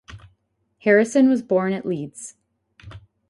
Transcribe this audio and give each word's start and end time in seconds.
Harrison 0.79 1.29
was 1.29 1.43
born 1.43 1.73
at 1.73 1.85
Leeds. 1.85 2.33